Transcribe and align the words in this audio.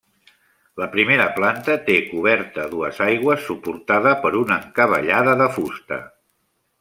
La 0.83 0.87
primera 0.95 1.25
planta 1.33 1.75
té 1.89 1.97
coberta 2.13 2.63
a 2.63 2.71
dues 2.73 3.01
aigües 3.07 3.45
suportada 3.49 4.15
per 4.25 4.33
una 4.39 4.57
encavallada 4.65 5.37
de 5.43 5.51
fusta. 5.59 6.05